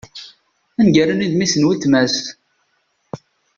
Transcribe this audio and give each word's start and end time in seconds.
Aneggaru-nni 0.79 1.27
d 1.31 1.33
mmi-s 1.35 1.53
n 1.55 1.65
wletma-s. 1.67 2.17